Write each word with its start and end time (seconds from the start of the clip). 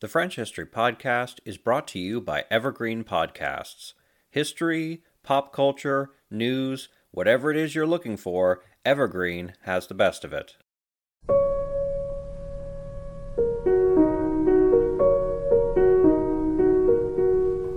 The 0.00 0.06
French 0.06 0.36
History 0.36 0.64
Podcast 0.64 1.40
is 1.44 1.58
brought 1.58 1.88
to 1.88 1.98
you 1.98 2.20
by 2.20 2.44
Evergreen 2.52 3.02
Podcasts. 3.02 3.94
History, 4.30 5.02
pop 5.24 5.52
culture, 5.52 6.10
news, 6.30 6.88
whatever 7.10 7.50
it 7.50 7.56
is 7.56 7.74
you're 7.74 7.84
looking 7.84 8.16
for, 8.16 8.62
Evergreen 8.84 9.54
has 9.62 9.88
the 9.88 9.94
best 9.94 10.24
of 10.24 10.32
it. 10.32 10.54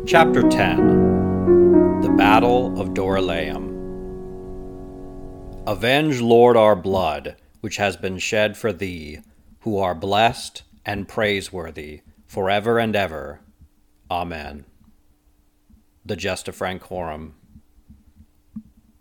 Chapter 0.06 0.48
10 0.48 2.02
The 2.02 2.14
Battle 2.16 2.80
of 2.80 2.90
Dorylaeum. 2.90 3.66
Avenge, 5.66 6.22
Lord, 6.22 6.56
our 6.56 6.76
blood, 6.76 7.38
which 7.62 7.78
has 7.78 7.98
been 7.98 8.20
shed 8.20 8.56
for 8.56 8.72
thee, 8.72 9.22
who 9.62 9.80
are 9.80 9.96
blessed 9.96 10.62
and 10.86 11.08
praiseworthy 11.08 12.02
for 12.32 12.50
ever 12.50 12.80
and 12.80 12.96
ever. 12.96 13.42
Amen. 14.10 14.64
The 16.06 16.16
Gesta 16.16 16.54
Francorum. 16.54 17.34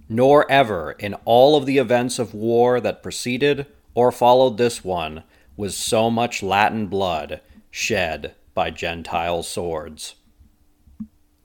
Nor 0.09 0.51
ever 0.51 0.97
in 0.99 1.15
all 1.25 1.55
of 1.55 1.65
the 1.65 1.79
events 1.79 2.19
of 2.19 2.35
war 2.35 2.81
that 2.81 3.05
preceded 3.05 3.67
or 3.95 4.11
followed 4.11 4.59
this 4.59 4.83
one 4.83 5.23
was 5.57 5.77
so 5.77 6.11
much 6.11 6.43
Latin 6.43 6.89
blood 6.89 7.41
shed 7.71 8.35
by 8.53 8.69
Gentile 8.69 9.45
swords. 9.45 10.17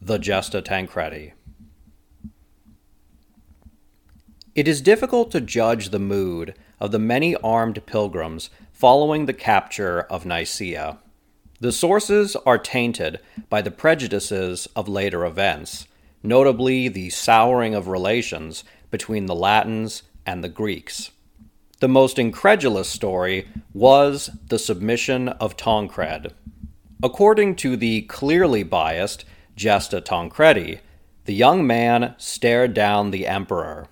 The 0.02 0.18
Gesta 0.18 0.64
Tancredi. 0.64 1.34
It 4.56 4.68
is 4.68 4.82
difficult 4.82 5.30
to 5.34 5.40
judge 5.40 5.90
the 5.90 6.00
mood 6.00 6.56
of 6.80 6.92
the 6.92 6.98
many 6.98 7.36
armed 7.36 7.86
pilgrims 7.86 8.50
following 8.74 9.28
the 9.28 9.34
capture 9.34 10.02
of 10.02 10.26
Nicaea. 10.26 10.98
The 11.62 11.72
sources 11.72 12.36
are 12.46 12.58
tainted 12.58 13.20
by 13.50 13.62
the 13.62 13.72
prejudices 13.72 14.68
of 14.76 14.90
later 14.90 15.26
events, 15.26 15.88
notably 16.22 16.90
the 16.90 17.10
souring 17.10 17.74
of 17.74 17.88
relations 17.88 18.66
between 18.92 19.26
the 19.26 19.36
Latins 19.36 20.04
and 20.26 20.44
the 20.44 20.50
Greeks. 20.50 21.12
The 21.80 21.88
most 21.88 22.20
incredulous 22.20 22.90
story 22.90 23.48
was 23.74 24.32
the 24.48 24.60
submission 24.60 25.30
of 25.30 25.56
Tancred. 25.56 26.34
According 27.02 27.56
to 27.58 27.78
the 27.78 28.02
clearly 28.04 28.64
biased 28.64 29.24
Gesta 29.56 30.02
Tancredi, 30.02 30.80
the 31.24 31.34
young 31.34 31.66
man 31.66 32.16
stared 32.18 32.74
down 32.74 33.12
the 33.12 33.28
emperor. 33.28 33.88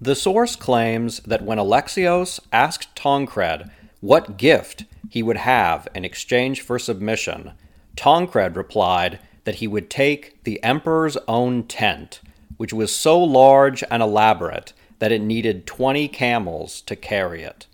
The 0.00 0.14
source 0.14 0.56
claims 0.56 1.20
that 1.20 1.42
when 1.42 1.58
Alexios 1.58 2.38
asked 2.52 2.94
Tancred 2.94 3.70
what 4.00 4.36
gift 4.36 4.84
he 5.08 5.22
would 5.22 5.38
have 5.38 5.88
in 5.94 6.04
exchange 6.04 6.60
for 6.60 6.78
submission, 6.78 7.52
Tancred 7.96 8.56
replied 8.56 9.18
that 9.44 9.56
he 9.56 9.66
would 9.66 9.88
take 9.88 10.42
the 10.44 10.62
emperor's 10.62 11.16
own 11.28 11.64
tent, 11.64 12.20
which 12.56 12.72
was 12.72 12.94
so 12.94 13.18
large 13.22 13.82
and 13.90 14.02
elaborate 14.02 14.72
that 14.98 15.12
it 15.12 15.20
needed 15.20 15.66
20 15.66 16.08
camels 16.08 16.80
to 16.82 16.96
carry 16.96 17.42
it. 17.42 17.66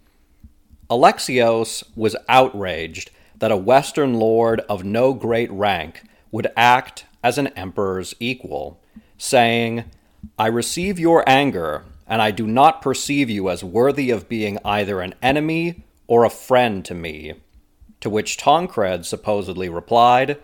Alexios 0.91 1.83
was 1.97 2.17
outraged 2.29 3.11
that 3.39 3.51
a 3.51 3.57
Western 3.57 4.15
lord 4.15 4.61
of 4.69 4.85
no 4.85 5.15
great 5.15 5.51
rank 5.51 6.03
would 6.31 6.49
act 6.57 7.07
as 7.23 7.39
an 7.39 7.49
emperor's 7.49 8.15
equal, 8.21 8.81
saying, 9.17 9.85
I 10.39 10.49
receive 10.49 10.99
your 10.99 11.29
anger, 11.29 11.85
and 12.07 12.21
I 12.21 12.31
do 12.31 12.47
not 12.47 12.83
perceive 12.83 13.31
you 13.31 13.49
as 13.49 13.65
worthy 13.65 14.11
of 14.11 14.29
being 14.29 14.59
either 14.65 15.01
an 15.01 15.15
enemy 15.23 15.85
or 16.13 16.25
a 16.25 16.29
friend 16.31 16.85
to 16.85 16.93
me. 16.93 17.33
To 18.03 18.11
which 18.11 18.37
Tancred 18.37 19.07
supposedly 19.07 19.71
replied, 19.71 20.37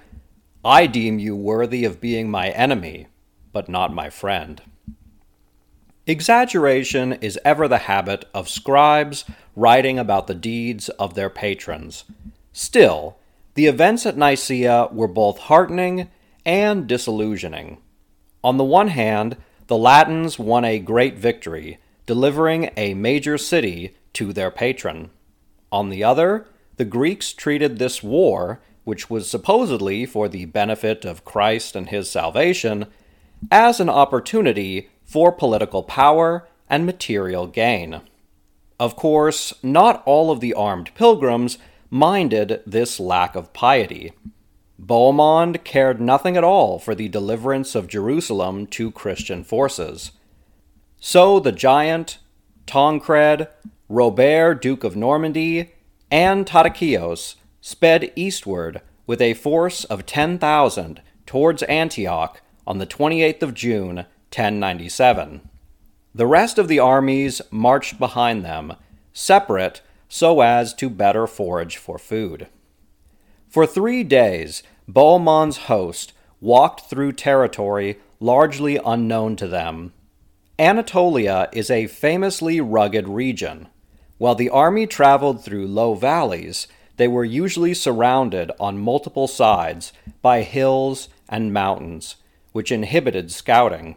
I 0.64 0.86
deem 0.86 1.18
you 1.18 1.36
worthy 1.36 1.84
of 1.84 2.00
being 2.00 2.30
my 2.30 2.48
enemy, 2.48 3.08
but 3.52 3.68
not 3.68 3.92
my 3.92 4.08
friend. 4.08 4.62
Exaggeration 6.06 7.12
is 7.12 7.38
ever 7.44 7.68
the 7.68 7.84
habit 7.84 8.24
of 8.32 8.48
scribes 8.48 9.26
writing 9.54 9.98
about 9.98 10.26
the 10.26 10.34
deeds 10.34 10.88
of 10.88 11.12
their 11.12 11.28
patrons. 11.28 12.04
Still, 12.54 13.18
the 13.52 13.66
events 13.66 14.06
at 14.06 14.16
Nicaea 14.16 14.88
were 14.90 15.06
both 15.06 15.36
heartening 15.36 16.08
and 16.46 16.86
disillusioning. 16.86 17.76
On 18.42 18.56
the 18.56 18.64
one 18.64 18.88
hand, 18.88 19.36
the 19.66 19.76
Latins 19.76 20.38
won 20.38 20.64
a 20.64 20.78
great 20.78 21.18
victory, 21.18 21.76
delivering 22.06 22.70
a 22.78 22.94
major 22.94 23.36
city 23.36 23.98
to 24.14 24.32
their 24.32 24.50
patron. 24.50 25.10
On 25.70 25.88
the 25.88 26.02
other, 26.04 26.46
the 26.76 26.84
Greeks 26.84 27.32
treated 27.32 27.78
this 27.78 28.02
war, 28.02 28.60
which 28.84 29.10
was 29.10 29.28
supposedly 29.28 30.06
for 30.06 30.28
the 30.28 30.46
benefit 30.46 31.04
of 31.04 31.24
Christ 31.24 31.76
and 31.76 31.88
his 31.88 32.10
salvation, 32.10 32.86
as 33.50 33.80
an 33.80 33.88
opportunity 33.88 34.88
for 35.04 35.30
political 35.32 35.82
power 35.82 36.48
and 36.70 36.86
material 36.86 37.46
gain. 37.46 38.00
Of 38.80 38.96
course, 38.96 39.52
not 39.62 40.02
all 40.06 40.30
of 40.30 40.40
the 40.40 40.54
armed 40.54 40.94
pilgrims 40.94 41.58
minded 41.90 42.62
this 42.66 43.00
lack 43.00 43.34
of 43.34 43.52
piety. 43.52 44.12
Bohemond 44.78 45.64
cared 45.64 46.00
nothing 46.00 46.36
at 46.36 46.44
all 46.44 46.78
for 46.78 46.94
the 46.94 47.08
deliverance 47.08 47.74
of 47.74 47.88
Jerusalem 47.88 48.66
to 48.68 48.92
Christian 48.92 49.42
forces. 49.42 50.12
So 51.00 51.40
the 51.40 51.52
giant, 51.52 52.18
Tancred, 52.66 53.48
Robert, 53.90 54.60
Duke 54.60 54.84
of 54.84 54.96
Normandy, 54.96 55.72
and 56.10 56.46
Tatikios 56.46 57.36
sped 57.62 58.12
eastward 58.14 58.82
with 59.06 59.22
a 59.22 59.32
force 59.32 59.84
of 59.84 60.04
10,000 60.04 61.00
towards 61.24 61.62
Antioch 61.62 62.42
on 62.66 62.76
the 62.76 62.86
28th 62.86 63.42
of 63.42 63.54
June, 63.54 63.96
1097. 64.28 65.48
The 66.14 66.26
rest 66.26 66.58
of 66.58 66.68
the 66.68 66.78
armies 66.78 67.40
marched 67.50 67.98
behind 67.98 68.44
them, 68.44 68.74
separate 69.14 69.80
so 70.06 70.42
as 70.42 70.74
to 70.74 70.90
better 70.90 71.26
forage 71.26 71.78
for 71.78 71.98
food. 71.98 72.48
For 73.48 73.66
three 73.66 74.04
days, 74.04 74.62
Bohemond's 74.86 75.56
host 75.68 76.12
walked 76.42 76.90
through 76.90 77.12
territory 77.12 77.98
largely 78.20 78.78
unknown 78.84 79.36
to 79.36 79.48
them. 79.48 79.94
Anatolia 80.58 81.48
is 81.52 81.70
a 81.70 81.86
famously 81.86 82.60
rugged 82.60 83.08
region. 83.08 83.68
While 84.18 84.34
the 84.34 84.50
army 84.50 84.86
traveled 84.86 85.42
through 85.42 85.68
low 85.68 85.94
valleys, 85.94 86.66
they 86.96 87.08
were 87.08 87.24
usually 87.24 87.72
surrounded 87.72 88.50
on 88.58 88.78
multiple 88.78 89.28
sides 89.28 89.92
by 90.20 90.42
hills 90.42 91.08
and 91.28 91.52
mountains, 91.52 92.16
which 92.52 92.72
inhibited 92.72 93.30
scouting. 93.30 93.96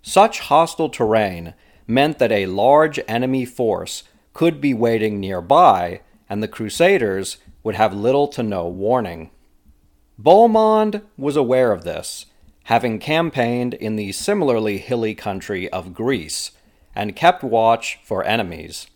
Such 0.00 0.40
hostile 0.40 0.88
terrain 0.88 1.54
meant 1.86 2.18
that 2.18 2.32
a 2.32 2.46
large 2.46 2.98
enemy 3.06 3.44
force 3.44 4.04
could 4.32 4.60
be 4.60 4.72
waiting 4.72 5.20
nearby, 5.20 6.00
and 6.28 6.42
the 6.42 6.48
Crusaders 6.48 7.36
would 7.62 7.74
have 7.74 7.92
little 7.92 8.28
to 8.28 8.42
no 8.42 8.66
warning. 8.66 9.30
Bohemond 10.18 11.02
was 11.18 11.36
aware 11.36 11.72
of 11.72 11.84
this, 11.84 12.26
having 12.64 12.98
campaigned 12.98 13.74
in 13.74 13.96
the 13.96 14.12
similarly 14.12 14.78
hilly 14.78 15.14
country 15.14 15.68
of 15.68 15.92
Greece, 15.92 16.52
and 16.94 17.16
kept 17.16 17.44
watch 17.44 17.98
for 18.02 18.24
enemies. 18.24 18.86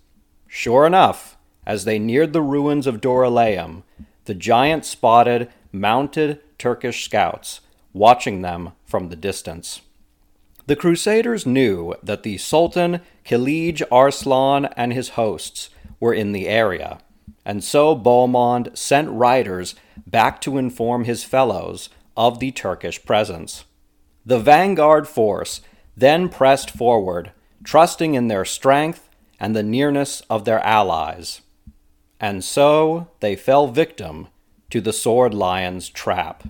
Sure 0.59 0.87
enough, 0.87 1.37
as 1.67 1.85
they 1.85 1.99
neared 1.99 2.33
the 2.33 2.41
ruins 2.41 2.87
of 2.87 3.03
Dorylaeum, 3.03 3.83
the 4.25 4.33
giant 4.33 4.87
spotted 4.87 5.51
mounted 5.71 6.41
Turkish 6.59 7.05
scouts, 7.05 7.61
watching 7.93 8.41
them 8.41 8.73
from 8.87 9.11
the 9.11 9.17
distance. 9.17 9.83
The 10.67 10.75
Crusaders 10.75 11.45
knew 11.45 11.95
that 12.03 12.23
the 12.23 12.39
Sultan 12.39 13.03
Kilij 13.27 13.83
Arslan 13.93 14.65
and 14.79 14.95
his 14.95 15.11
hosts 15.11 15.69
were 16.01 16.15
in 16.15 16.33
the 16.33 16.49
area, 16.49 17.01
and 17.45 17.63
so 17.63 17.95
Bohemond 17.95 18.75
sent 18.79 19.11
riders 19.11 19.75
back 20.07 20.41
to 20.41 20.57
inform 20.57 21.05
his 21.05 21.23
fellows 21.23 21.91
of 22.17 22.39
the 22.39 22.51
Turkish 22.51 23.05
presence. 23.05 23.67
The 24.25 24.41
vanguard 24.41 25.07
force 25.07 25.61
then 25.95 26.31
pressed 26.31 26.71
forward, 26.71 27.33
trusting 27.63 28.15
in 28.15 28.29
their 28.29 28.47
strength 28.47 29.06
and 29.39 29.55
the 29.55 29.63
nearness 29.63 30.23
of 30.31 30.45
their 30.45 30.61
allies. 30.61 31.43
And 32.21 32.43
so 32.43 33.09
they 33.21 33.37
fell 33.37 33.67
victim 33.69 34.29
to 34.71 34.81
the 34.81 34.93
sword 34.93 35.35
lion's 35.35 35.89
trap. 35.89 36.45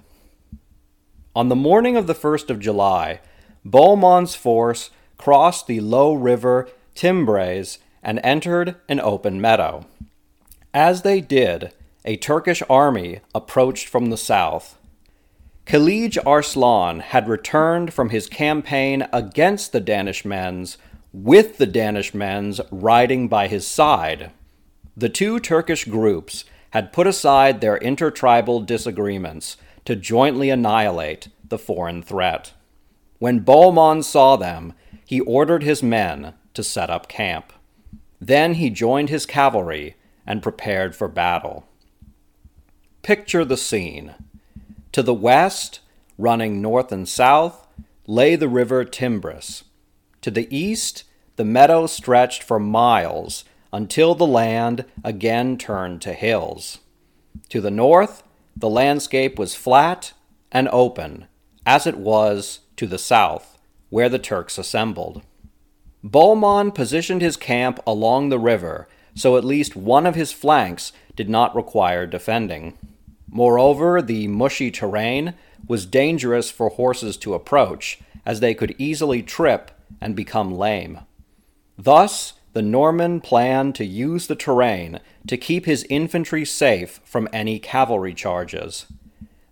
On 1.34 1.48
the 1.48 1.56
morning 1.56 1.96
of 1.96 2.06
the 2.06 2.14
1st 2.14 2.50
of 2.50 2.60
July, 2.60 3.20
Bohemond's 3.64 4.34
force 4.34 4.90
crossed 5.18 5.66
the 5.66 5.80
low 5.80 6.14
river 6.14 6.68
Thymbres 6.94 7.78
and 8.02 8.20
entered 8.22 8.76
an 8.88 9.00
open 9.00 9.40
meadow. 9.40 9.84
As 10.72 11.02
they 11.02 11.20
did, 11.20 11.72
a 12.04 12.16
Turkish 12.16 12.62
army 12.70 13.20
approached 13.34 13.88
from 13.88 14.06
the 14.06 14.16
south. 14.16 14.78
Kilij 15.66 16.16
Arslan 16.24 17.00
had 17.00 17.28
returned 17.28 17.92
from 17.92 18.10
his 18.10 18.28
campaign 18.28 19.06
against 19.12 19.72
the 19.72 19.80
Danishmends, 19.80 20.76
with 21.16 21.56
the 21.56 21.66
Danishmends 21.66 22.60
riding 22.70 23.26
by 23.26 23.48
his 23.48 23.66
side. 23.66 24.30
The 24.94 25.08
two 25.08 25.40
Turkish 25.40 25.86
groups 25.86 26.44
had 26.70 26.92
put 26.92 27.06
aside 27.06 27.62
their 27.62 27.78
intertribal 27.78 28.60
disagreements 28.60 29.56
to 29.86 29.96
jointly 29.96 30.50
annihilate 30.50 31.28
the 31.42 31.56
foreign 31.56 32.02
threat. 32.02 32.52
When 33.18 33.40
Bohemond 33.40 34.04
saw 34.04 34.36
them, 34.36 34.74
he 35.06 35.20
ordered 35.20 35.62
his 35.62 35.82
men 35.82 36.34
to 36.52 36.62
set 36.62 36.90
up 36.90 37.08
camp. 37.08 37.50
Then 38.20 38.54
he 38.54 38.68
joined 38.68 39.08
his 39.08 39.24
cavalry 39.24 39.96
and 40.26 40.42
prepared 40.42 40.94
for 40.94 41.08
battle. 41.08 41.66
Picture 43.00 43.44
the 43.44 43.56
scene. 43.56 44.14
To 44.92 45.02
the 45.02 45.14
west, 45.14 45.80
running 46.18 46.60
north 46.60 46.92
and 46.92 47.08
south, 47.08 47.66
lay 48.06 48.36
the 48.36 48.48
river 48.48 48.84
Thymbres. 48.84 49.62
To 50.26 50.32
the 50.32 50.48
east, 50.50 51.04
the 51.36 51.44
meadow 51.44 51.86
stretched 51.86 52.42
for 52.42 52.58
miles 52.58 53.44
until 53.72 54.16
the 54.16 54.26
land 54.26 54.84
again 55.04 55.56
turned 55.56 56.02
to 56.02 56.14
hills. 56.14 56.78
To 57.50 57.60
the 57.60 57.70
north, 57.70 58.24
the 58.56 58.68
landscape 58.68 59.38
was 59.38 59.54
flat 59.54 60.14
and 60.50 60.68
open, 60.72 61.28
as 61.64 61.86
it 61.86 61.96
was 61.96 62.58
to 62.74 62.88
the 62.88 62.98
south, 62.98 63.56
where 63.88 64.08
the 64.08 64.18
Turks 64.18 64.58
assembled. 64.58 65.22
Bohemond 66.02 66.74
positioned 66.74 67.22
his 67.22 67.36
camp 67.36 67.78
along 67.86 68.28
the 68.28 68.40
river, 68.40 68.88
so 69.14 69.36
at 69.36 69.44
least 69.44 69.76
one 69.76 70.06
of 70.06 70.16
his 70.16 70.32
flanks 70.32 70.90
did 71.14 71.30
not 71.30 71.54
require 71.54 72.04
defending. 72.04 72.76
Moreover, 73.30 74.02
the 74.02 74.26
mushy 74.26 74.72
terrain 74.72 75.34
was 75.68 75.86
dangerous 75.86 76.50
for 76.50 76.70
horses 76.70 77.16
to 77.18 77.34
approach, 77.34 78.00
as 78.24 78.40
they 78.40 78.54
could 78.54 78.74
easily 78.76 79.22
trip 79.22 79.70
and 80.00 80.14
become 80.14 80.54
lame. 80.54 81.00
Thus, 81.78 82.34
the 82.52 82.62
Norman 82.62 83.20
planned 83.20 83.74
to 83.74 83.84
use 83.84 84.26
the 84.26 84.34
terrain 84.34 85.00
to 85.26 85.36
keep 85.36 85.66
his 85.66 85.84
infantry 85.90 86.44
safe 86.44 87.00
from 87.04 87.28
any 87.32 87.58
cavalry 87.58 88.14
charges. 88.14 88.86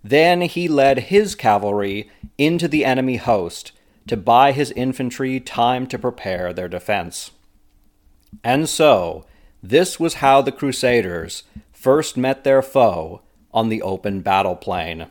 Then 0.02 0.42
he 0.42 0.68
led 0.68 0.98
his 1.10 1.34
cavalry 1.34 2.10
into 2.38 2.66
the 2.66 2.84
enemy 2.84 3.16
host 3.16 3.72
to 4.06 4.16
buy 4.16 4.52
his 4.52 4.70
infantry 4.72 5.40
time 5.40 5.86
to 5.86 5.98
prepare 5.98 6.52
their 6.52 6.68
defense. 6.68 7.30
And 8.42 8.68
so, 8.68 9.24
this 9.62 10.00
was 10.00 10.14
how 10.14 10.42
the 10.42 10.52
Crusaders 10.52 11.44
first 11.72 12.16
met 12.16 12.44
their 12.44 12.62
foe 12.62 13.22
on 13.52 13.68
the 13.68 13.82
open 13.82 14.20
battle 14.20 14.56
plain. 14.56 15.06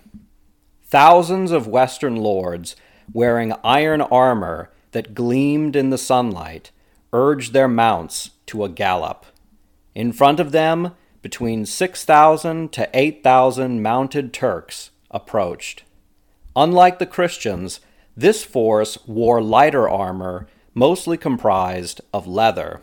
Thousands 0.84 1.52
of 1.52 1.68
Western 1.68 2.16
lords, 2.16 2.76
wearing 3.14 3.54
iron 3.64 4.02
armor 4.02 4.72
that 4.94 5.14
gleamed 5.14 5.76
in 5.76 5.90
the 5.90 5.98
sunlight, 5.98 6.72
urged 7.12 7.54
their 7.54 7.68
mounts 7.68 8.32
to 8.48 8.64
a 8.64 8.70
gallop. 8.70 9.26
In 9.94 10.12
front 10.12 10.40
of 10.40 10.52
them, 10.52 10.96
between 11.22 11.66
6,000 11.66 12.72
to 12.74 12.90
8,000 12.94 13.82
mounted 13.82 14.34
Turks 14.34 14.92
approached. 15.12 15.84
Unlike 16.56 17.00
the 17.00 17.06
Christians, 17.06 17.80
this 18.16 18.44
force 18.44 18.98
wore 19.08 19.42
lighter 19.42 19.90
armor, 19.90 20.48
mostly 20.74 21.18
comprised 21.18 22.02
of 22.14 22.28
leather. 22.28 22.82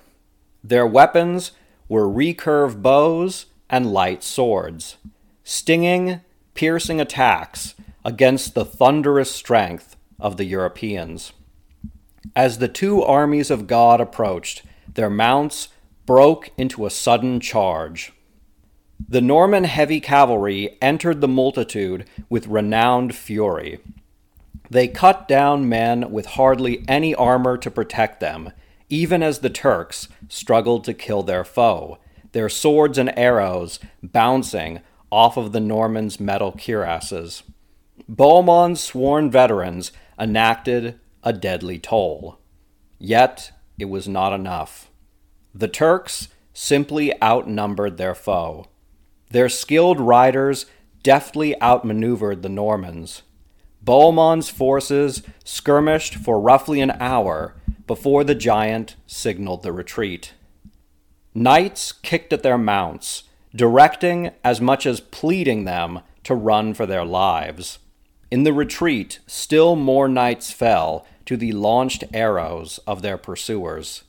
Their 0.64 0.86
weapons 0.86 1.52
were 1.88 2.08
recurve 2.08 2.82
bows 2.82 3.46
and 3.68 3.92
light 3.92 4.22
swords, 4.24 4.96
stinging, 5.44 6.20
piercing 6.54 7.00
attacks 7.00 7.74
against 8.04 8.54
the 8.54 8.64
thunderous 8.64 9.30
strength 9.30 9.96
of 10.18 10.36
the 10.36 10.44
Europeans. 10.44 11.32
As 12.36 12.58
the 12.58 12.68
two 12.68 13.02
armies 13.02 13.50
of 13.50 13.66
God 13.66 14.00
approached, 14.00 14.62
their 14.94 15.10
mounts 15.10 15.68
broke 16.06 16.50
into 16.56 16.86
a 16.86 16.90
sudden 16.90 17.40
charge. 17.40 18.12
The 19.08 19.20
Norman 19.20 19.64
heavy 19.64 20.00
cavalry 20.00 20.76
entered 20.82 21.20
the 21.20 21.28
multitude 21.28 22.04
with 22.28 22.46
renowned 22.46 23.14
fury. 23.14 23.80
They 24.68 24.86
cut 24.86 25.26
down 25.26 25.68
men 25.68 26.10
with 26.12 26.26
hardly 26.26 26.84
any 26.86 27.14
armor 27.14 27.56
to 27.58 27.70
protect 27.70 28.20
them, 28.20 28.52
even 28.88 29.22
as 29.22 29.38
the 29.38 29.50
Turks 29.50 30.08
struggled 30.28 30.84
to 30.84 30.94
kill 30.94 31.22
their 31.22 31.44
foe, 31.44 31.98
their 32.32 32.48
swords 32.48 32.98
and 32.98 33.16
arrows 33.18 33.80
bouncing 34.02 34.80
off 35.10 35.36
of 35.36 35.52
the 35.52 35.60
Normans' 35.60 36.20
metal 36.20 36.52
cuirasses. 36.52 37.42
Bohemond's 38.08 38.80
sworn 38.80 39.30
veterans 39.30 39.92
enacted 40.18 41.00
a 41.22 41.32
deadly 41.32 41.78
toll. 41.78 42.38
Yet 42.98 43.52
it 43.78 43.86
was 43.86 44.08
not 44.08 44.32
enough. 44.32 44.90
The 45.54 45.68
Turks 45.68 46.28
simply 46.52 47.12
outnumbered 47.22 47.96
their 47.96 48.14
foe. 48.14 48.66
Their 49.30 49.48
skilled 49.48 50.00
riders 50.00 50.66
deftly 51.02 51.60
outmaneuvered 51.62 52.42
the 52.42 52.48
Normans. 52.48 53.22
Bohemond's 53.82 54.50
forces 54.50 55.22
skirmished 55.44 56.14
for 56.14 56.40
roughly 56.40 56.80
an 56.80 56.90
hour 57.00 57.54
before 57.86 58.24
the 58.24 58.34
giant 58.34 58.96
signaled 59.06 59.62
the 59.62 59.72
retreat. 59.72 60.34
Knights 61.34 61.92
kicked 61.92 62.32
at 62.32 62.42
their 62.42 62.58
mounts, 62.58 63.24
directing 63.54 64.32
as 64.44 64.60
much 64.60 64.84
as 64.84 65.00
pleading 65.00 65.64
them 65.64 66.00
to 66.24 66.34
run 66.34 66.74
for 66.74 66.86
their 66.86 67.04
lives. 67.04 67.78
In 68.30 68.44
the 68.44 68.52
retreat, 68.52 69.18
still 69.26 69.74
more 69.74 70.08
knights 70.08 70.52
fell 70.52 71.04
to 71.26 71.36
the 71.36 71.52
launched 71.52 72.04
arrows 72.12 72.78
of 72.86 73.02
their 73.02 73.18
pursuers. 73.18 74.04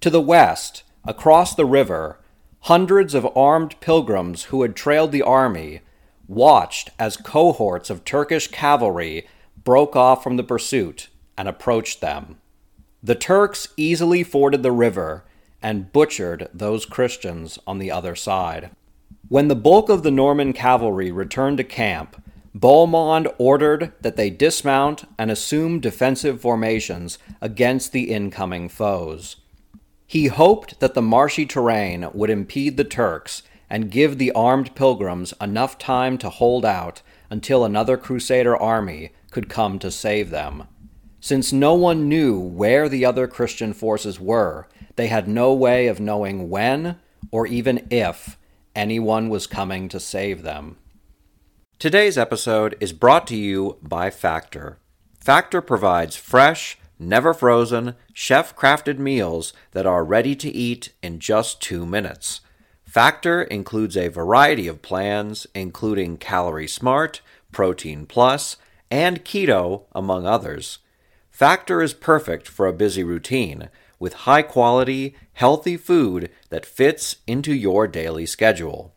To 0.00 0.10
the 0.10 0.20
west, 0.20 0.84
across 1.04 1.54
the 1.54 1.64
river, 1.64 2.20
hundreds 2.60 3.14
of 3.14 3.36
armed 3.36 3.80
pilgrims 3.80 4.44
who 4.44 4.62
had 4.62 4.76
trailed 4.76 5.10
the 5.10 5.22
army 5.22 5.80
watched 6.28 6.90
as 6.98 7.16
cohorts 7.16 7.90
of 7.90 8.04
Turkish 8.04 8.48
cavalry 8.48 9.26
broke 9.62 9.96
off 9.96 10.22
from 10.22 10.36
the 10.36 10.44
pursuit 10.44 11.08
and 11.36 11.48
approached 11.48 12.00
them. 12.00 12.38
The 13.02 13.14
Turks 13.14 13.68
easily 13.76 14.22
forded 14.22 14.62
the 14.62 14.72
river 14.72 15.24
and 15.62 15.92
butchered 15.92 16.48
those 16.52 16.86
Christians 16.86 17.58
on 17.66 17.78
the 17.78 17.90
other 17.90 18.14
side. 18.14 18.70
When 19.28 19.48
the 19.48 19.56
bulk 19.56 19.88
of 19.88 20.02
the 20.04 20.10
Norman 20.10 20.52
cavalry 20.52 21.10
returned 21.10 21.58
to 21.58 21.64
camp, 21.64 22.22
Bohemond 22.56 23.28
ordered 23.36 23.92
that 24.00 24.16
they 24.16 24.30
dismount 24.30 25.04
and 25.18 25.30
assume 25.30 25.78
defensive 25.78 26.40
formations 26.40 27.18
against 27.42 27.92
the 27.92 28.10
incoming 28.10 28.70
foes. 28.70 29.36
He 30.06 30.28
hoped 30.28 30.80
that 30.80 30.94
the 30.94 31.02
marshy 31.02 31.44
terrain 31.44 32.08
would 32.14 32.30
impede 32.30 32.78
the 32.78 32.84
Turks 32.84 33.42
and 33.68 33.90
give 33.90 34.16
the 34.16 34.32
armed 34.32 34.74
pilgrims 34.74 35.34
enough 35.38 35.76
time 35.76 36.16
to 36.16 36.30
hold 36.30 36.64
out 36.64 37.02
until 37.28 37.62
another 37.62 37.98
Crusader 37.98 38.56
army 38.56 39.10
could 39.30 39.50
come 39.50 39.78
to 39.80 39.90
save 39.90 40.30
them. 40.30 40.66
Since 41.20 41.52
no 41.52 41.74
one 41.74 42.08
knew 42.08 42.38
where 42.38 42.88
the 42.88 43.04
other 43.04 43.26
Christian 43.26 43.74
forces 43.74 44.18
were, 44.18 44.66
they 44.94 45.08
had 45.08 45.28
no 45.28 45.52
way 45.52 45.88
of 45.88 46.00
knowing 46.00 46.48
when 46.48 46.96
or 47.30 47.46
even 47.46 47.86
if 47.90 48.38
anyone 48.74 49.28
was 49.28 49.46
coming 49.46 49.90
to 49.90 50.00
save 50.00 50.42
them. 50.42 50.78
Today's 51.78 52.16
episode 52.16 52.74
is 52.80 52.94
brought 52.94 53.26
to 53.26 53.36
you 53.36 53.76
by 53.82 54.08
Factor. 54.08 54.78
Factor 55.20 55.60
provides 55.60 56.16
fresh, 56.16 56.78
never 56.98 57.34
frozen, 57.34 57.96
chef 58.14 58.56
crafted 58.56 58.98
meals 58.98 59.52
that 59.72 59.84
are 59.84 60.02
ready 60.02 60.34
to 60.36 60.48
eat 60.48 60.94
in 61.02 61.18
just 61.18 61.60
two 61.60 61.84
minutes. 61.84 62.40
Factor 62.86 63.42
includes 63.42 63.94
a 63.94 64.08
variety 64.08 64.66
of 64.66 64.80
plans, 64.80 65.46
including 65.54 66.16
Calorie 66.16 66.66
Smart, 66.66 67.20
Protein 67.52 68.06
Plus, 68.06 68.56
and 68.90 69.22
Keto, 69.22 69.82
among 69.92 70.26
others. 70.26 70.78
Factor 71.30 71.82
is 71.82 71.92
perfect 71.92 72.48
for 72.48 72.66
a 72.66 72.72
busy 72.72 73.04
routine 73.04 73.68
with 73.98 74.24
high 74.24 74.40
quality, 74.40 75.14
healthy 75.34 75.76
food 75.76 76.30
that 76.48 76.64
fits 76.64 77.16
into 77.26 77.52
your 77.52 77.86
daily 77.86 78.24
schedule. 78.24 78.95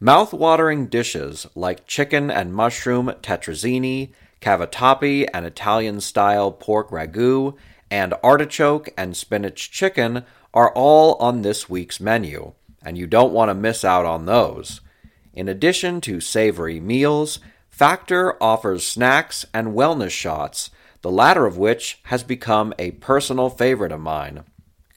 Mouth-watering 0.00 0.86
dishes 0.86 1.48
like 1.56 1.86
chicken 1.86 2.30
and 2.30 2.54
mushroom 2.54 3.12
tetrazzini, 3.20 4.12
cavatappi 4.40 5.28
and 5.34 5.44
Italian-style 5.44 6.52
pork 6.52 6.90
ragu, 6.90 7.56
and 7.90 8.14
artichoke 8.22 8.90
and 8.96 9.16
spinach 9.16 9.72
chicken 9.72 10.24
are 10.54 10.72
all 10.72 11.14
on 11.16 11.42
this 11.42 11.68
week's 11.68 11.98
menu, 11.98 12.52
and 12.80 12.96
you 12.96 13.08
don't 13.08 13.32
want 13.32 13.48
to 13.48 13.54
miss 13.54 13.84
out 13.84 14.06
on 14.06 14.26
those. 14.26 14.80
In 15.34 15.48
addition 15.48 16.00
to 16.02 16.20
savory 16.20 16.78
meals, 16.78 17.40
Factor 17.68 18.40
offers 18.42 18.86
snacks 18.86 19.46
and 19.52 19.68
wellness 19.68 20.10
shots, 20.10 20.70
the 21.02 21.10
latter 21.10 21.44
of 21.44 21.58
which 21.58 21.98
has 22.04 22.22
become 22.22 22.72
a 22.78 22.92
personal 22.92 23.50
favorite 23.50 23.92
of 23.92 24.00
mine. 24.00 24.44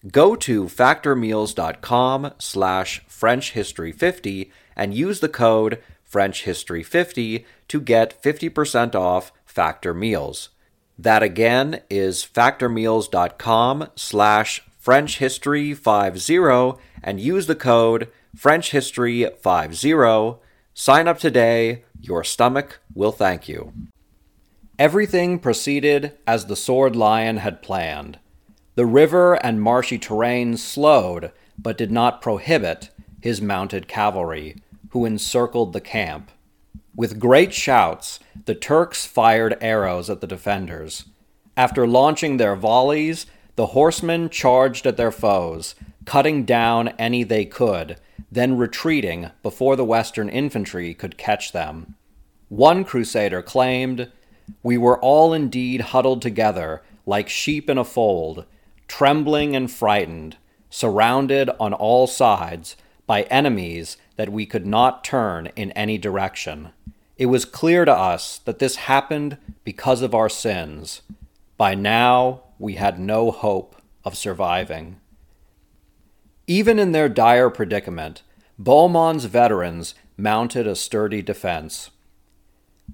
Go 0.10 0.36
to 0.36 0.66
factormeals.com 0.66 2.34
slash 2.40 3.06
frenchhistory50 3.08 4.50
and 4.76 4.96
use 4.96 5.20
the 5.20 5.30
code 5.30 5.80
frenchhistory50 6.12 7.46
to 7.68 7.82
get 7.82 8.20
50% 8.22 8.96
off 8.96 9.32
Factor 9.46 9.94
Meals. 9.94 10.50
That 10.98 11.22
again 11.22 11.82
is 11.90 12.26
factormeals.com 12.26 13.90
slash 13.96 14.64
frenchhistory50 14.84 16.80
and 17.04 17.20
use 17.20 17.48
the 17.48 17.56
code 17.56 18.08
frenchhistory50. 18.36 20.40
Sign 20.74 21.08
up 21.08 21.20
today. 21.20 21.84
Your 22.00 22.24
stomach 22.24 22.80
will 22.96 23.12
thank 23.12 23.48
you. 23.48 23.72
Everything 24.80 25.38
proceeded 25.38 26.18
as 26.26 26.48
the 26.48 26.56
Sword 26.56 26.96
Lion 26.96 27.38
had 27.38 27.62
planned. 27.62 28.18
The 28.76 28.86
river 28.86 29.34
and 29.34 29.62
marshy 29.62 29.98
terrain 29.98 30.56
slowed, 30.56 31.32
but 31.58 31.78
did 31.78 31.92
not 31.92 32.22
prohibit, 32.22 32.90
his 33.22 33.42
mounted 33.42 33.88
cavalry, 33.88 34.56
who 34.92 35.06
encircled 35.06 35.74
the 35.74 35.82
camp. 35.82 36.32
With 36.96 37.20
great 37.20 37.54
shouts, 37.54 38.20
the 38.46 38.56
Turks 38.56 39.06
fired 39.06 39.58
arrows 39.62 40.10
at 40.10 40.22
the 40.22 40.28
defenders. 40.28 41.06
After 41.58 41.86
launching 41.86 42.38
their 42.38 42.56
volleys, 42.56 43.26
the 43.56 43.68
horsemen 43.68 44.30
charged 44.30 44.88
at 44.88 44.98
their 44.98 45.12
foes, 45.12 45.76
cutting 46.06 46.46
down 46.46 46.90
any 47.00 47.24
they 47.24 47.46
could, 47.46 47.98
then 48.32 48.58
retreating 48.58 49.32
before 49.44 49.76
the 49.76 49.86
Western 49.86 50.30
infantry 50.30 50.94
could 50.94 51.18
catch 51.18 51.52
them. 51.52 51.96
One 52.48 52.86
crusader 52.86 53.42
claimed, 53.42 54.10
We 54.64 54.78
were 54.78 55.00
all 55.00 55.34
indeed 55.34 55.82
huddled 55.82 56.22
together, 56.22 56.82
like 57.06 57.28
sheep 57.28 57.70
in 57.70 57.78
a 57.78 57.84
fold, 57.84 58.46
trembling 58.92 59.56
and 59.56 59.72
frightened, 59.72 60.36
surrounded 60.70 61.50
on 61.62 61.74
all 61.74 62.06
sides 62.06 62.76
by 63.08 63.22
enemies 63.24 63.96
that 64.18 64.28
we 64.28 64.46
could 64.46 64.66
not 64.66 65.02
turn 65.02 65.48
in 65.56 65.72
any 65.72 65.98
direction. 65.98 66.72
It 67.16 67.28
was 67.28 67.46
clear 67.46 67.86
to 67.86 67.94
us 67.94 68.40
that 68.40 68.60
this 68.60 68.76
happened 68.76 69.38
because 69.64 70.02
of 70.02 70.14
our 70.14 70.28
sins. 70.28 71.04
By 71.56 71.74
now, 71.74 72.42
we 72.60 72.74
had 72.74 73.00
no 73.00 73.32
hope 73.32 73.82
of 74.04 74.18
surviving. 74.18 75.00
Even 76.46 76.78
in 76.78 76.92
their 76.92 77.08
dire 77.08 77.50
predicament, 77.50 78.24
Bohemond's 78.60 79.24
veterans 79.24 79.96
mounted 80.18 80.68
a 80.68 80.76
sturdy 80.76 81.22
defense. 81.22 81.92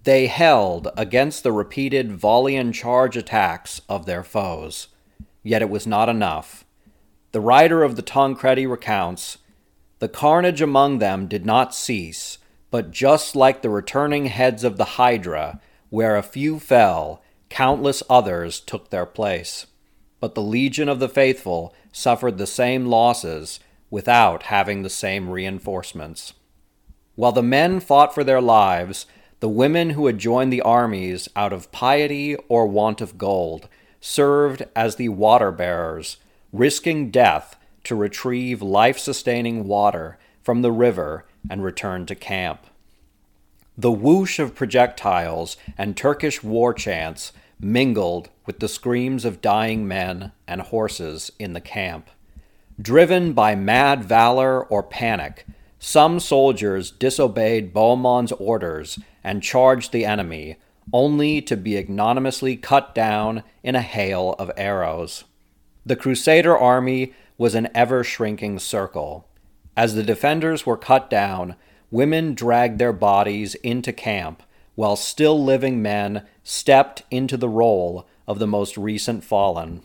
They 0.04 0.27
held 0.27 0.89
against 0.96 1.42
the 1.42 1.51
repeated 1.51 2.12
volley 2.12 2.56
and 2.56 2.72
charge 2.72 3.18
attacks 3.18 3.82
of 3.89 4.06
their 4.06 4.24
foes. 4.24 4.89
Yet 5.44 5.62
it 5.62 5.70
was 5.70 5.88
not 5.88 6.10
enough. 6.10 6.65
The 7.32 7.41
writer 7.41 7.84
of 7.84 7.96
the 7.96 8.01
Tancredi 8.01 8.65
recounts 8.65 9.38
The 10.00 10.08
carnage 10.08 10.62
among 10.62 11.00
them 11.00 11.27
did 11.27 11.46
not 11.46 11.75
cease, 11.75 12.38
but 12.72 12.91
just 12.91 13.36
like 13.36 13.62
the 13.62 13.70
returning 13.70 14.25
heads 14.25 14.63
of 14.63 14.77
the 14.77 14.98
Hydra, 14.98 15.60
where 15.89 16.15
a 16.15 16.24
few 16.24 16.60
fell, 16.60 17.22
countless 17.50 18.03
others 18.10 18.60
took 18.60 18.89
their 18.89 19.06
place. 19.06 19.67
But 20.20 20.36
the 20.36 20.41
legion 20.41 20.89
of 20.89 21.00
the 21.00 21.10
faithful 21.10 21.74
suffered 21.91 22.38
the 22.38 22.48
same 22.48 22.86
losses 22.86 23.60
without 23.89 24.44
having 24.44 24.82
the 24.82 24.89
same 24.89 25.29
reinforcements. 25.29 26.34
While 27.15 27.32
the 27.32 27.44
men 27.44 27.79
fought 27.79 28.13
for 28.13 28.24
their 28.24 28.41
lives, 28.41 29.06
the 29.39 29.50
women 29.50 29.91
who 29.91 30.08
had 30.08 30.17
joined 30.17 30.51
the 30.51 30.62
armies 30.62 31.29
out 31.36 31.53
of 31.53 31.72
piety 31.72 32.36
or 32.48 32.67
want 32.67 33.01
of 33.01 33.17
gold 33.17 33.70
served 34.08 34.64
as 34.74 34.96
the 34.96 35.10
water 35.10 35.52
bearers, 35.52 36.18
risking 36.54 37.12
death 37.12 37.58
to 37.84 37.94
retrieve 37.94 38.62
life 38.62 38.98
sustaining 38.98 39.68
water 39.68 40.18
from 40.42 40.62
the 40.62 40.72
river 40.72 41.26
and 41.50 41.62
return 41.62 42.06
to 42.06 42.16
camp. 42.16 42.66
The 43.78 43.92
whoosh 43.92 44.40
of 44.40 44.56
projectiles 44.56 45.58
and 45.78 45.96
Turkish 45.96 46.42
war 46.42 46.74
chants 46.74 47.34
mingled 47.60 48.30
with 48.46 48.60
the 48.60 48.70
screams 48.70 49.26
of 49.26 49.42
dying 49.42 49.88
men 49.88 50.32
and 50.48 50.62
horses 50.62 51.32
in 51.38 51.52
the 51.52 51.62
camp. 51.62 52.10
Driven 52.82 53.34
by 53.34 53.56
mad 53.56 54.06
valor 54.06 54.64
or 54.64 54.84
panic, 54.84 55.46
some 55.80 56.20
soldiers 56.20 56.92
disobeyed 56.92 57.74
Bohemond's 57.74 58.32
orders 58.32 59.00
and 59.24 59.44
charged 59.44 59.92
the 59.92 60.06
enemy, 60.06 60.58
only 60.94 61.41
to 61.41 61.58
be 61.58 61.77
ignominiously 61.77 62.56
cut 62.56 62.96
down 62.96 63.44
in 63.63 63.75
a 63.75 63.82
hail 63.82 64.36
of 64.39 64.51
arrows. 64.58 65.25
The 65.86 65.96
Crusader 65.96 66.58
army 66.58 67.13
was 67.38 67.56
an 67.56 67.70
ever 67.74 68.03
shrinking 68.03 68.60
circle. 68.60 69.27
As 69.75 69.96
the 69.96 70.03
defenders 70.03 70.65
were 70.65 70.77
cut 70.77 71.10
down, 71.10 71.56
women 71.91 72.34
dragged 72.34 72.79
their 72.79 72.94
bodies 72.94 73.56
into 73.56 73.94
camp, 73.94 74.44
while 74.75 74.96
still 74.96 75.44
living 75.44 75.82
men 75.82 76.25
stepped 76.44 77.03
into 77.10 77.38
the 77.38 77.50
role 77.50 78.08
of 78.27 78.39
the 78.39 78.48
most 78.48 78.77
recent 78.77 79.24
fallen. 79.24 79.82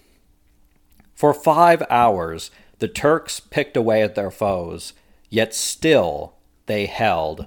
For 1.15 1.33
five 1.33 1.83
hours, 1.89 2.51
the 2.79 2.89
Turks 2.89 3.39
picked 3.39 3.77
away 3.77 4.03
at 4.03 4.15
their 4.15 4.31
foes, 4.31 4.93
yet 5.31 5.55
still 5.55 6.35
they 6.67 6.87
held. 6.87 7.47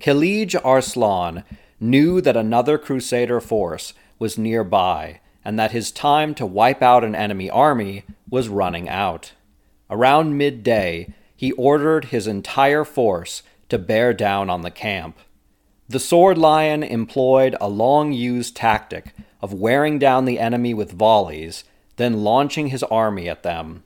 Kilij 0.00 0.54
Arslan 0.64 1.44
knew 1.84 2.20
that 2.20 2.36
another 2.36 2.78
Crusader 2.78 3.40
force 3.40 3.94
was 4.18 4.38
nearby 4.38 5.20
and 5.44 5.58
that 5.58 5.72
his 5.72 5.92
time 5.92 6.34
to 6.34 6.46
wipe 6.46 6.82
out 6.82 7.04
an 7.04 7.14
enemy 7.14 7.50
army 7.50 8.04
was 8.30 8.48
running 8.48 8.88
out. 8.88 9.32
Around 9.90 10.38
midday, 10.38 11.12
he 11.36 11.52
ordered 11.52 12.06
his 12.06 12.26
entire 12.26 12.84
force 12.84 13.42
to 13.68 13.78
bear 13.78 14.14
down 14.14 14.48
on 14.48 14.62
the 14.62 14.70
camp. 14.70 15.18
The 15.88 16.00
Sword 16.00 16.38
Lion 16.38 16.82
employed 16.82 17.54
a 17.60 17.68
long 17.68 18.12
used 18.12 18.56
tactic 18.56 19.14
of 19.42 19.52
wearing 19.52 19.98
down 19.98 20.24
the 20.24 20.38
enemy 20.38 20.72
with 20.72 20.92
volleys, 20.92 21.64
then 21.96 22.24
launching 22.24 22.68
his 22.68 22.82
army 22.84 23.28
at 23.28 23.42
them. 23.42 23.84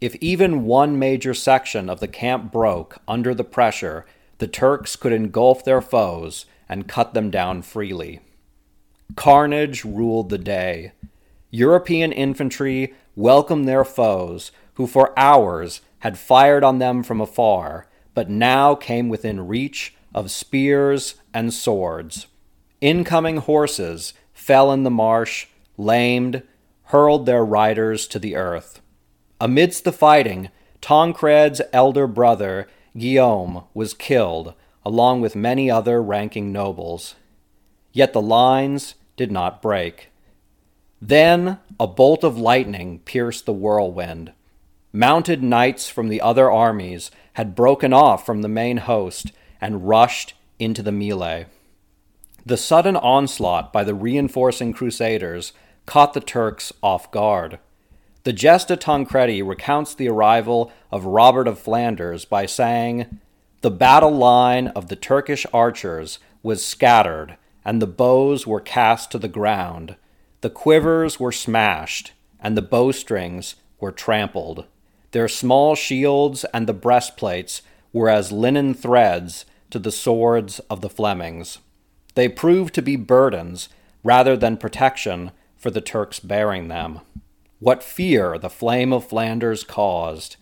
If 0.00 0.14
even 0.16 0.64
one 0.64 0.98
major 0.98 1.34
section 1.34 1.90
of 1.90 1.98
the 1.98 2.08
camp 2.08 2.52
broke 2.52 2.98
under 3.08 3.34
the 3.34 3.44
pressure, 3.44 4.06
the 4.38 4.46
Turks 4.46 4.94
could 4.94 5.12
engulf 5.12 5.64
their 5.64 5.80
foes 5.80 6.46
and 6.72 6.88
cut 6.88 7.12
them 7.12 7.30
down 7.30 7.60
freely. 7.60 8.18
Carnage 9.14 9.84
ruled 9.84 10.30
the 10.30 10.38
day. 10.38 10.92
European 11.50 12.10
infantry 12.12 12.94
welcomed 13.14 13.68
their 13.68 13.84
foes, 13.84 14.52
who 14.74 14.86
for 14.86 15.12
hours 15.18 15.82
had 15.98 16.16
fired 16.16 16.64
on 16.64 16.78
them 16.78 17.02
from 17.02 17.20
afar, 17.20 17.86
but 18.14 18.30
now 18.30 18.74
came 18.74 19.10
within 19.10 19.46
reach 19.46 19.94
of 20.14 20.30
spears 20.30 21.16
and 21.34 21.52
swords. 21.52 22.26
Incoming 22.80 23.36
horses 23.36 24.14
fell 24.32 24.72
in 24.72 24.82
the 24.82 24.90
marsh, 24.90 25.48
lamed, 25.76 26.42
hurled 26.84 27.26
their 27.26 27.44
riders 27.44 28.06
to 28.06 28.18
the 28.18 28.34
earth. 28.34 28.80
Amidst 29.38 29.84
the 29.84 29.92
fighting, 29.92 30.48
Tancred's 30.80 31.60
elder 31.74 32.06
brother, 32.06 32.66
Guillaume, 32.96 33.64
was 33.74 33.92
killed, 33.92 34.54
along 34.84 35.20
with 35.20 35.36
many 35.36 35.70
other 35.70 36.02
ranking 36.02 36.52
nobles. 36.52 37.14
Yet 37.92 38.12
the 38.12 38.22
lines 38.22 38.94
did 39.16 39.30
not 39.30 39.62
break. 39.62 40.10
Then 41.00 41.58
a 41.80 41.86
bolt 41.86 42.24
of 42.24 42.38
lightning 42.38 43.00
pierced 43.00 43.46
the 43.46 43.52
whirlwind. 43.52 44.32
Mounted 44.92 45.42
knights 45.42 45.88
from 45.88 46.08
the 46.08 46.20
other 46.20 46.50
armies 46.50 47.10
had 47.34 47.54
broken 47.54 47.92
off 47.92 48.24
from 48.26 48.42
the 48.42 48.48
main 48.48 48.76
host 48.78 49.32
and 49.60 49.88
rushed 49.88 50.34
into 50.58 50.82
the 50.82 50.92
melee. 50.92 51.46
The 52.44 52.56
sudden 52.56 52.96
onslaught 52.96 53.72
by 53.72 53.84
the 53.84 53.94
reinforcing 53.94 54.72
crusaders 54.72 55.52
caught 55.86 56.12
the 56.12 56.20
Turks 56.20 56.72
off 56.82 57.10
guard. 57.10 57.58
The 58.24 58.32
Gesta 58.32 58.76
Tancredi 58.76 59.42
recounts 59.42 59.94
the 59.94 60.08
arrival 60.08 60.72
of 60.90 61.04
Robert 61.04 61.48
of 61.48 61.58
Flanders 61.58 62.24
by 62.24 62.46
saying, 62.46 63.18
the 63.62 63.70
battle 63.70 64.10
line 64.10 64.68
of 64.68 64.88
the 64.88 64.96
Turkish 64.96 65.46
archers 65.52 66.18
was 66.42 66.64
scattered, 66.66 67.36
and 67.64 67.80
the 67.80 67.86
bows 67.86 68.44
were 68.44 68.60
cast 68.60 69.12
to 69.12 69.18
the 69.18 69.28
ground. 69.28 69.94
The 70.40 70.50
quivers 70.50 71.20
were 71.20 71.30
smashed, 71.30 72.12
and 72.40 72.56
the 72.56 72.62
bowstrings 72.62 73.54
were 73.78 73.92
trampled. 73.92 74.66
Their 75.12 75.28
small 75.28 75.76
shields 75.76 76.44
and 76.52 76.66
the 76.66 76.72
breastplates 76.74 77.62
were 77.92 78.08
as 78.08 78.32
linen 78.32 78.74
threads 78.74 79.46
to 79.70 79.78
the 79.78 79.92
swords 79.92 80.58
of 80.68 80.80
the 80.80 80.90
Flemings. 80.90 81.58
They 82.16 82.28
proved 82.28 82.74
to 82.74 82.82
be 82.82 82.96
burdens 82.96 83.68
rather 84.02 84.36
than 84.36 84.56
protection 84.56 85.30
for 85.56 85.70
the 85.70 85.80
Turks 85.80 86.18
bearing 86.18 86.66
them. 86.66 87.00
What 87.60 87.84
fear 87.84 88.38
the 88.38 88.50
flame 88.50 88.92
of 88.92 89.06
Flanders 89.06 89.62
caused! 89.62 90.36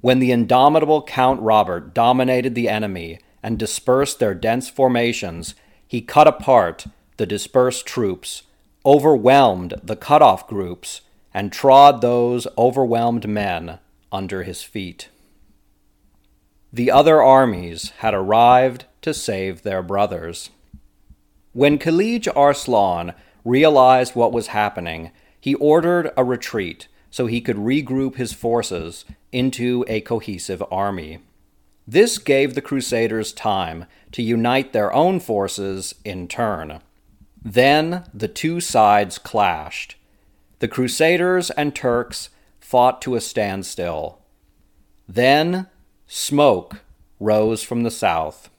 When 0.00 0.20
the 0.20 0.30
indomitable 0.30 1.02
Count 1.02 1.40
Robert 1.40 1.92
dominated 1.92 2.54
the 2.54 2.68
enemy 2.68 3.18
and 3.42 3.58
dispersed 3.58 4.18
their 4.18 4.34
dense 4.34 4.68
formations, 4.68 5.54
he 5.86 6.00
cut 6.00 6.28
apart 6.28 6.86
the 7.16 7.26
dispersed 7.26 7.86
troops, 7.86 8.44
overwhelmed 8.86 9.74
the 9.82 9.96
cut 9.96 10.22
off 10.22 10.46
groups, 10.46 11.00
and 11.34 11.52
trod 11.52 12.00
those 12.00 12.46
overwhelmed 12.56 13.28
men 13.28 13.78
under 14.12 14.44
his 14.44 14.62
feet. 14.62 15.08
The 16.72 16.90
other 16.90 17.22
armies 17.22 17.90
had 17.98 18.14
arrived 18.14 18.84
to 19.02 19.14
save 19.14 19.62
their 19.62 19.82
brothers. 19.82 20.50
When 21.52 21.78
Kilij 21.78 22.28
Arslan 22.36 23.14
realized 23.44 24.14
what 24.14 24.32
was 24.32 24.48
happening, 24.48 25.10
he 25.40 25.54
ordered 25.54 26.12
a 26.16 26.24
retreat 26.24 26.88
so 27.10 27.26
he 27.26 27.40
could 27.40 27.56
regroup 27.56 28.16
his 28.16 28.32
forces 28.32 29.04
into 29.32 29.84
a 29.88 30.00
cohesive 30.00 30.62
army. 30.70 31.18
This 31.86 32.18
gave 32.18 32.54
the 32.54 32.60
Crusaders 32.60 33.32
time 33.32 33.86
to 34.12 34.22
unite 34.22 34.72
their 34.72 34.92
own 34.92 35.20
forces 35.20 35.94
in 36.04 36.28
turn. 36.28 36.80
Then 37.42 38.04
the 38.12 38.28
two 38.28 38.60
sides 38.60 39.18
clashed. 39.18 39.96
The 40.58 40.68
Crusaders 40.68 41.50
and 41.50 41.74
Turks 41.74 42.30
fought 42.60 43.00
to 43.02 43.14
a 43.14 43.20
standstill. 43.20 44.18
Then 45.08 45.68
smoke 46.06 46.82
rose 47.18 47.62
from 47.62 47.84
the 47.84 47.90
south. 47.90 48.50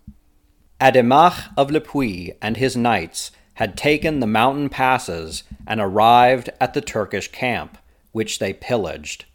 Adhemar 0.82 1.52
of 1.56 1.70
Le 1.70 1.82
Puy 1.82 2.34
and 2.42 2.58
his 2.58 2.76
knights 2.76 3.32
had 3.56 3.78
taken 3.78 4.20
the 4.20 4.28
mountain 4.28 4.70
passes 4.70 5.44
and 5.68 5.82
arrived 5.82 6.50
at 6.62 6.74
the 6.74 6.82
Turkish 6.82 7.30
camp, 7.32 7.78
which 8.12 8.40
they 8.40 8.54
pillaged. 8.54 9.26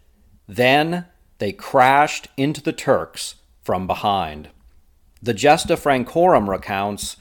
Then 0.48 1.06
they 1.44 1.52
crashed 1.52 2.28
into 2.38 2.62
the 2.62 2.72
Turks 2.72 3.34
from 3.62 3.86
behind. 3.86 4.48
The 5.22 5.34
Gesta 5.34 5.76
Francorum 5.76 6.48
recounts 6.48 7.18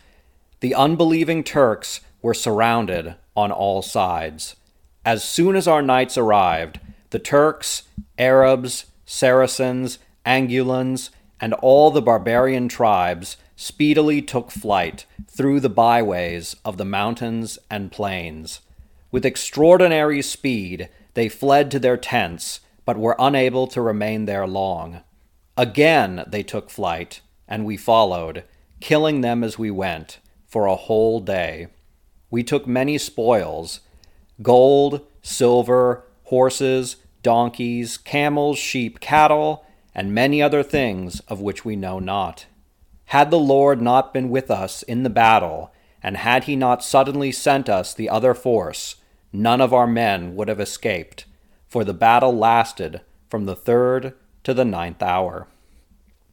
the 0.61 0.73
unbelieving 0.73 1.43
Turks 1.43 1.99
were 2.21 2.33
surrounded 2.33 3.15
on 3.35 3.51
all 3.51 3.81
sides. 3.81 4.55
As 5.03 5.25
soon 5.25 5.57
as 5.57 5.67
our 5.67 5.81
knights 5.81 6.17
arrived, 6.17 6.79
the 7.09 7.19
Turks, 7.19 7.83
Arabs, 8.17 8.85
Saracens, 9.05 9.99
Angulans, 10.25 11.09
and 11.41 11.53
all 11.55 11.91
the 11.91 12.01
barbarian 12.01 12.69
tribes 12.69 13.35
speedily 13.57 14.21
took 14.21 14.51
flight 14.51 15.05
through 15.27 15.59
the 15.59 15.67
byways 15.67 16.55
of 16.63 16.77
the 16.77 16.85
mountains 16.85 17.59
and 17.69 17.91
plains. 17.91 18.61
With 19.11 19.25
extraordinary 19.25 20.21
speed, 20.21 20.87
they 21.13 21.27
fled 21.27 21.69
to 21.71 21.79
their 21.79 21.97
tents, 21.97 22.61
but 22.85 22.97
were 22.97 23.15
unable 23.19 23.67
to 23.67 23.81
remain 23.81 24.25
there 24.25 24.47
long. 24.47 25.01
Again 25.57 26.23
they 26.27 26.43
took 26.43 26.69
flight, 26.69 27.21
and 27.47 27.65
we 27.65 27.77
followed, 27.77 28.43
killing 28.79 29.21
them 29.21 29.43
as 29.43 29.57
we 29.59 29.71
went, 29.71 30.19
for 30.47 30.65
a 30.65 30.75
whole 30.75 31.19
day. 31.19 31.67
We 32.29 32.43
took 32.43 32.67
many 32.67 32.97
spoils 32.97 33.81
gold, 34.41 35.05
silver, 35.21 36.03
horses, 36.23 36.97
donkeys, 37.21 37.97
camels, 37.97 38.57
sheep, 38.57 38.99
cattle, 38.99 39.65
and 39.95 40.13
many 40.13 40.41
other 40.41 40.63
things 40.63 41.19
of 41.21 41.39
which 41.39 41.63
we 41.63 41.75
know 41.75 41.99
not. 41.99 42.45
Had 43.05 43.29
the 43.29 43.39
Lord 43.39 43.81
not 43.81 44.13
been 44.13 44.29
with 44.29 44.49
us 44.49 44.81
in 44.83 45.03
the 45.03 45.09
battle, 45.09 45.71
and 46.01 46.17
had 46.17 46.45
he 46.45 46.55
not 46.55 46.83
suddenly 46.83 47.31
sent 47.31 47.69
us 47.69 47.93
the 47.93 48.09
other 48.09 48.33
force, 48.33 48.95
none 49.31 49.61
of 49.61 49.73
our 49.73 49.87
men 49.87 50.35
would 50.35 50.47
have 50.47 50.59
escaped, 50.59 51.25
for 51.73 51.83
the 51.83 51.91
battle 51.91 52.37
lasted 52.37 53.01
from 53.27 53.45
the 53.45 53.55
third 53.55 54.13
to 54.43 54.53
the 54.53 54.63
ninth 54.63 55.01
hour. 55.01 55.47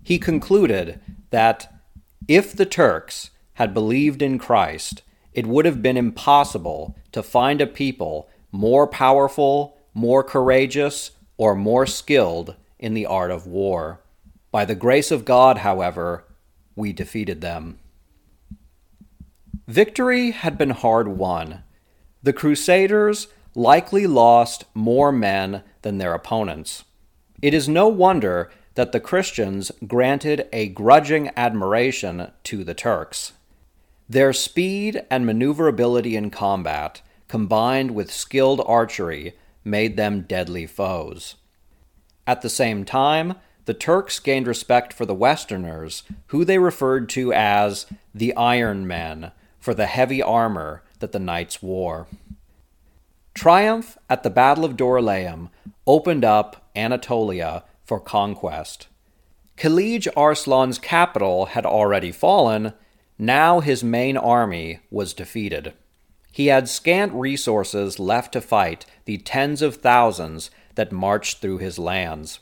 He 0.03 0.19
concluded 0.19 1.01
that 1.31 1.73
if 2.29 2.53
the 2.53 2.67
Turks 2.67 3.31
had 3.55 3.73
believed 3.73 4.21
in 4.21 4.39
Christ, 4.39 5.01
it 5.33 5.47
would 5.47 5.65
have 5.65 5.81
been 5.81 5.97
impossible 5.97 6.95
to 7.13 7.23
find 7.23 7.63
a 7.63 7.67
people 7.67 8.29
more 8.53 8.87
powerful, 8.87 9.79
more 9.95 10.23
courageous, 10.23 11.13
or 11.39 11.55
more 11.55 11.87
skilled 11.87 12.55
in 12.79 12.93
the 12.93 13.07
art 13.07 13.31
of 13.31 13.47
war. 13.47 14.03
By 14.50 14.67
the 14.67 14.75
grace 14.75 15.11
of 15.11 15.25
God, 15.25 15.57
however, 15.59 16.26
we 16.76 16.93
defeated 16.93 17.41
them. 17.41 17.79
Victory 19.67 20.33
had 20.33 20.59
been 20.59 20.69
hard 20.69 21.09
won. 21.09 21.63
The 22.23 22.35
Crusaders 22.35 23.29
likely 23.54 24.06
lost 24.06 24.65
more 24.75 25.13
men 25.13 25.63
than 25.82 25.99
their 25.99 26.15
opponents. 26.15 26.84
It 27.43 27.54
is 27.54 27.69
no 27.69 27.89
wonder 27.89 28.50
that 28.75 28.93
the 28.93 29.00
Christians 29.00 29.73
granted 29.86 30.49
a 30.52 30.69
grudging 30.69 31.30
admiration 31.36 32.30
to 32.45 32.65
the 32.65 32.75
Turks. 32.75 33.32
Their 34.08 34.32
speed 34.32 35.04
and 35.10 35.25
maneuverability 35.25 36.17
in 36.17 36.30
combat, 36.30 37.02
combined 37.28 37.93
with 37.93 38.13
skilled 38.13 38.63
archery, 38.67 39.34
made 39.65 39.97
them 39.97 40.23
deadly 40.23 40.67
foes. 40.67 41.36
At 42.26 42.43
the 42.43 42.49
same 42.49 42.84
time, 42.84 43.34
the 43.67 43.75
Turks 43.75 44.19
gained 44.19 44.47
respect 44.47 44.93
for 44.93 45.06
the 45.06 45.15
Westerners, 45.15 46.02
who 46.28 46.45
they 46.45 46.58
referred 46.58 47.08
to 47.10 47.32
as 47.32 47.86
the 48.15 48.34
Iron 48.34 48.86
Men, 48.86 49.32
for 49.58 49.75
the 49.75 49.86
heavy 49.86 50.23
armor 50.23 50.82
that 51.00 51.13
the 51.13 51.19
knights 51.19 51.63
wore. 51.63 52.06
Triumph 53.34 53.97
at 54.08 54.23
the 54.23 54.30
Battle 54.30 54.64
of 54.64 54.76
Dorylaeum 54.76 55.50
opened 55.86 56.25
up 56.25 56.71
Anatolia 56.76 57.64
for 57.84 57.99
conquest. 57.99 58.88
Kilij 59.56 60.08
Arslan's 60.16 60.78
capital 60.78 61.47
had 61.47 61.66
already 61.66 62.12
fallen, 62.12 62.73
now 63.19 63.60
his 63.60 63.84
main 63.84 64.16
army 64.16 64.80
was 64.90 65.12
defeated. 65.12 65.75
He 66.32 66.47
had 66.47 66.69
scant 66.69 67.12
resources 67.12 67.99
left 67.99 68.32
to 68.32 68.40
fight 68.40 68.86
the 69.04 69.19
tens 69.19 69.62
of 69.62 69.76
thousands 69.76 70.50
that 70.76 70.93
marched 70.93 71.38
through 71.38 71.58
his 71.58 71.78
lands. 71.78 72.40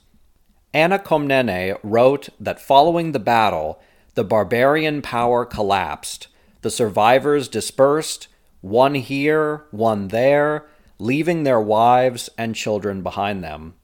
Anna 0.74 0.98
Komnene 0.98 1.79
wrote 1.83 2.29
that 2.38 2.61
following 2.61 3.12
the 3.12 3.18
battle, 3.18 3.81
the 4.14 4.24
barbarian 4.24 5.01
power 5.01 5.44
collapsed, 5.44 6.29
the 6.61 6.70
survivors 6.70 7.48
dispersed, 7.48 8.29
one 8.61 8.94
here, 8.94 9.64
one 9.70 10.09
there, 10.09 10.66
leaving 10.99 11.43
their 11.43 11.61
wives 11.61 12.29
and 12.37 12.55
children 12.55 13.03
behind 13.03 13.43
them. 13.43 13.75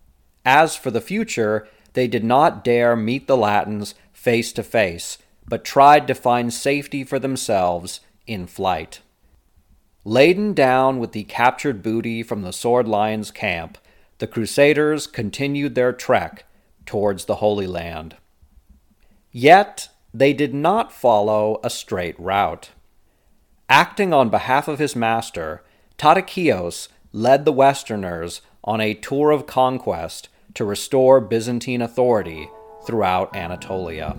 As 0.44 0.76
for 0.76 0.90
the 0.90 1.00
future, 1.00 1.66
they 1.94 2.08
did 2.08 2.24
not 2.24 2.64
dare 2.64 2.96
meet 2.96 3.26
the 3.26 3.36
Latins 3.36 3.94
face 4.12 4.52
to 4.52 4.62
face, 4.62 5.18
but 5.48 5.64
tried 5.64 6.06
to 6.06 6.14
find 6.14 6.52
safety 6.52 7.04
for 7.04 7.18
themselves 7.18 8.00
in 8.26 8.46
flight. 8.46 9.00
Laden 10.04 10.52
down 10.52 10.98
with 10.98 11.12
the 11.12 11.24
captured 11.24 11.82
booty 11.82 12.22
from 12.22 12.42
the 12.42 12.52
Sword 12.52 12.86
Lion's 12.86 13.30
camp, 13.30 13.78
the 14.18 14.26
Crusaders 14.26 15.06
continued 15.06 15.74
their 15.74 15.92
trek 15.92 16.44
towards 16.84 17.24
the 17.24 17.36
Holy 17.36 17.66
Land. 17.66 18.16
Yet 19.30 19.88
they 20.12 20.32
did 20.32 20.54
not 20.54 20.92
follow 20.92 21.58
a 21.64 21.70
straight 21.70 22.18
route. 22.20 22.70
Acting 23.68 24.12
on 24.12 24.28
behalf 24.28 24.68
of 24.68 24.78
his 24.78 24.94
master, 24.94 25.62
Tatikios 25.96 26.88
led 27.14 27.44
the 27.44 27.52
Westerners 27.52 28.42
on 28.64 28.80
a 28.80 28.92
tour 28.92 29.30
of 29.30 29.46
conquest 29.46 30.28
to 30.52 30.64
restore 30.64 31.20
Byzantine 31.20 31.80
authority 31.80 32.50
throughout 32.84 33.34
Anatolia. 33.36 34.16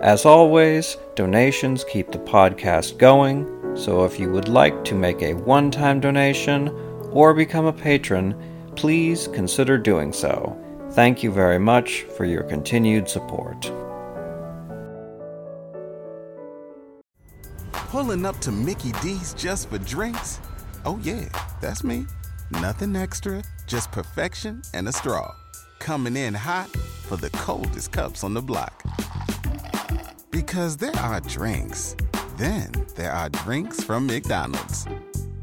As 0.00 0.24
always, 0.24 0.96
donations 1.14 1.84
keep 1.84 2.10
the 2.10 2.18
podcast 2.18 2.96
going, 2.96 3.76
so 3.76 4.04
if 4.04 4.18
you 4.18 4.30
would 4.30 4.48
like 4.48 4.82
to 4.84 4.94
make 4.94 5.20
a 5.20 5.34
one 5.34 5.70
time 5.70 6.00
donation 6.00 6.70
or 7.12 7.34
become 7.34 7.66
a 7.66 7.72
patron, 7.72 8.51
please 8.76 9.28
consider 9.28 9.78
doing 9.78 10.12
so. 10.12 10.56
Thank 10.92 11.22
you 11.22 11.30
very 11.30 11.58
much 11.58 12.02
for 12.16 12.24
your 12.24 12.42
continued 12.42 13.08
support. 13.08 13.70
Pulling 17.72 18.24
up 18.24 18.38
to 18.40 18.52
Mickey 18.52 18.92
D's 19.02 19.34
just 19.34 19.68
for 19.68 19.78
drinks? 19.78 20.40
Oh, 20.84 20.98
yeah, 21.02 21.28
that's 21.60 21.84
me. 21.84 22.06
Nothing 22.50 22.96
extra, 22.96 23.42
just 23.66 23.90
perfection 23.92 24.62
and 24.74 24.88
a 24.88 24.92
straw. 24.92 25.34
Coming 25.78 26.16
in 26.16 26.34
hot 26.34 26.68
for 26.68 27.16
the 27.16 27.30
coldest 27.30 27.92
cups 27.92 28.24
on 28.24 28.34
the 28.34 28.42
block. 28.42 28.82
Because 30.30 30.76
there 30.76 30.96
are 30.96 31.20
drinks, 31.20 31.96
then 32.36 32.72
there 32.96 33.12
are 33.12 33.28
drinks 33.28 33.84
from 33.84 34.06
McDonald's. 34.06 34.86